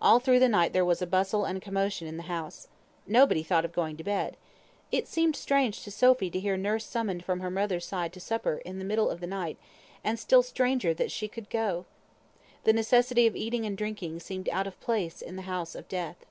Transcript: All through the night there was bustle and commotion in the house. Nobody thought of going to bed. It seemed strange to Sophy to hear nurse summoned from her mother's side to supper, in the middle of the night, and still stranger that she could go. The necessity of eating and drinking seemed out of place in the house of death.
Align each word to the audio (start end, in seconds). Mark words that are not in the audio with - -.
All 0.00 0.20
through 0.20 0.38
the 0.38 0.48
night 0.48 0.72
there 0.72 0.86
was 0.86 1.02
bustle 1.04 1.44
and 1.44 1.60
commotion 1.60 2.08
in 2.08 2.16
the 2.16 2.22
house. 2.32 2.68
Nobody 3.06 3.42
thought 3.42 3.66
of 3.66 3.74
going 3.74 3.98
to 3.98 4.02
bed. 4.02 4.38
It 4.90 5.06
seemed 5.06 5.36
strange 5.36 5.82
to 5.84 5.90
Sophy 5.90 6.30
to 6.30 6.40
hear 6.40 6.56
nurse 6.56 6.82
summoned 6.86 7.26
from 7.26 7.40
her 7.40 7.50
mother's 7.50 7.84
side 7.84 8.14
to 8.14 8.20
supper, 8.20 8.62
in 8.64 8.78
the 8.78 8.86
middle 8.86 9.10
of 9.10 9.20
the 9.20 9.26
night, 9.26 9.58
and 10.02 10.18
still 10.18 10.42
stranger 10.42 10.94
that 10.94 11.10
she 11.12 11.28
could 11.28 11.50
go. 11.50 11.84
The 12.64 12.72
necessity 12.72 13.26
of 13.26 13.36
eating 13.36 13.66
and 13.66 13.76
drinking 13.76 14.20
seemed 14.20 14.48
out 14.48 14.66
of 14.66 14.80
place 14.80 15.20
in 15.20 15.36
the 15.36 15.42
house 15.42 15.74
of 15.74 15.88
death. 15.88 16.24